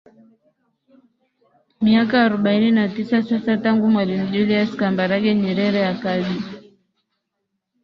[1.81, 6.37] miaka arobaini na tisa sasa tangu mwalimu julius kambarage nyerere akabi